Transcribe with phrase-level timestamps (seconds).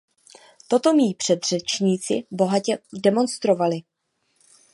[0.67, 3.79] Toto mí předřečníci bohatě demonstrovali.